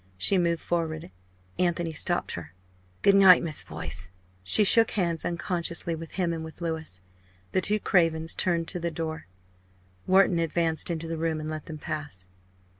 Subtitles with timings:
[0.17, 1.11] She moved forward.
[1.59, 2.55] Anthony stopped her.
[3.03, 4.09] "Good night, Miss Boyce!"
[4.43, 7.03] She shook hands unconsciously with him and with Louis.
[7.51, 9.27] The two Cravens turned to the door.
[10.07, 12.25] Wharton advanced into the room, and let them pass.